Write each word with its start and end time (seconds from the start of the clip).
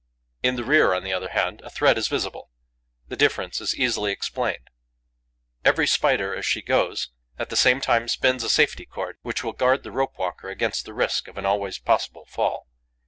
In 0.41 0.55
the 0.55 0.63
rear, 0.63 0.95
on 0.95 1.03
the 1.03 1.13
other 1.13 1.29
hand, 1.29 1.61
a 1.61 1.69
thread 1.69 1.95
is 1.95 2.07
visible. 2.07 2.49
The 3.09 3.15
difference 3.15 3.61
is 3.61 3.75
easily 3.75 4.11
explained. 4.11 4.71
Every 5.63 5.85
Spider, 5.85 6.33
as 6.35 6.43
she 6.43 6.63
goes, 6.63 7.09
at 7.37 7.49
the 7.49 7.55
same 7.55 7.79
time 7.81 8.07
spins 8.07 8.43
a 8.43 8.49
safety 8.49 8.87
cord 8.87 9.17
which 9.21 9.43
will 9.43 9.53
guard 9.53 9.83
the 9.83 9.91
rope 9.91 10.17
walker 10.17 10.49
against 10.49 10.85
the 10.85 10.95
risk 10.95 11.27
of 11.27 11.37
an 11.37 11.45
always 11.45 11.77
possible 11.77 12.25
fall. 12.25 12.65